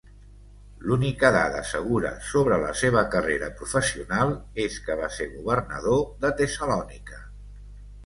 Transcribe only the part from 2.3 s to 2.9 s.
sobre la